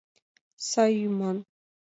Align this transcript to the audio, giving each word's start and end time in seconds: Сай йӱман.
Сай 0.69 0.91
йӱман. 0.99 1.37